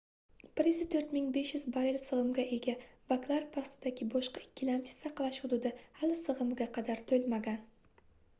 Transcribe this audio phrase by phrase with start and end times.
[0.59, 2.75] 104 500 barell sigʻimga ega
[3.13, 7.63] baklar pastidagi boshqa ikkilamchi saqlash hududi hali sigʻimiga qadar toʻlmagan